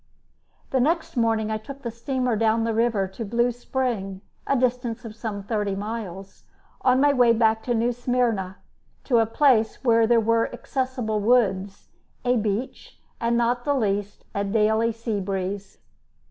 [0.71, 5.05] The next morning I took the steamer down the river to Blue Spring, a distance
[5.05, 6.45] of some thirty miles,
[6.81, 8.57] on my way back to New Smyrna,
[9.03, 11.89] to a place where there were accessible woods,
[12.25, 15.77] a beach, and, not least, a daily sea breeze.